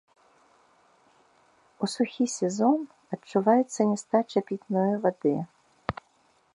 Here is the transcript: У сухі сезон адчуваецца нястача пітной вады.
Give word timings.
У 1.85 1.89
сухі 1.95 2.25
сезон 2.37 2.79
адчуваецца 3.17 3.79
нястача 3.91 4.39
пітной 4.49 4.91
вады. 5.07 5.35